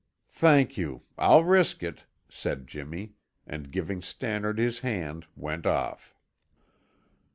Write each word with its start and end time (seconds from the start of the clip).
"Thank 0.33 0.77
you; 0.77 1.03
I'll 1.15 1.43
risk 1.43 1.83
it," 1.83 2.05
said 2.27 2.65
Jimmy, 2.65 3.13
and 3.45 3.69
giving 3.69 4.01
Stannard 4.01 4.57
his 4.57 4.79
hand, 4.79 5.27
went 5.35 5.67
off. 5.67 6.15